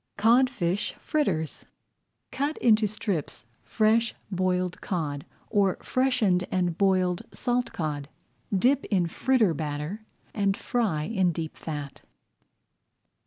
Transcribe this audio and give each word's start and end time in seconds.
CODFISH 0.17 0.93
FRITTERS 0.95 1.65
Cut 2.31 2.57
into 2.57 2.87
strips 2.87 3.45
fresh 3.63 4.15
boiled 4.31 4.81
cod, 4.81 5.27
or 5.51 5.77
freshened 5.83 6.43
and 6.51 6.75
boiled 6.75 7.21
salt 7.31 7.71
cod. 7.71 8.09
Dip 8.51 8.83
in 8.85 9.05
fritter 9.05 9.53
batter 9.53 10.03
and 10.33 10.57
fry 10.57 11.03
in 11.03 11.31
deep 11.31 11.55
fat. 11.55 12.01